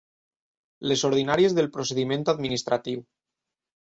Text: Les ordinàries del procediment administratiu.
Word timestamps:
Les 0.91 1.03
ordinàries 1.09 1.57
del 1.59 1.69
procediment 1.77 2.25
administratiu. 2.37 3.05